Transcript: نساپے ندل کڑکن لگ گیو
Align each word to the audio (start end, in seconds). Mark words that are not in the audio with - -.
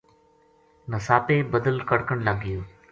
نساپے 0.91 1.35
ندل 1.53 1.77
کڑکن 1.89 2.17
لگ 2.27 2.37
گیو 2.43 2.61